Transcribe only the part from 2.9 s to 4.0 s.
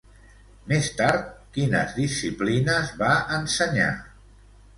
va ensenyar?